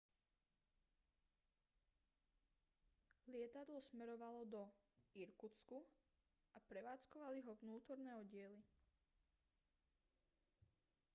lietadlo 3.33 3.81
smerovalo 3.89 4.41
do 4.53 4.63
irkutsku 5.23 5.77
a 6.57 6.57
prevádzkovali 6.69 7.39
ho 7.45 7.53
vnútorné 7.61 8.11
oddiely 8.21 8.59